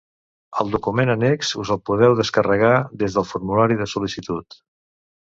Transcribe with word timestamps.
El 0.61 0.71
document 0.75 1.11
annex, 1.13 1.51
us 1.63 1.73
el 1.75 1.79
podeu 1.89 2.15
descarregar 2.19 2.71
des 3.03 3.19
del 3.19 3.29
formulari 3.33 3.79
de 3.83 3.89
sol·licitud. 3.93 4.59